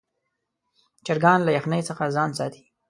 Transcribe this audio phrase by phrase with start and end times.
[1.05, 2.63] چرګان له یخنۍ څخه ځان ساتي.